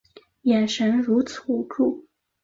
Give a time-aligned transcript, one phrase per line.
[0.41, 2.07] 眼神如此无助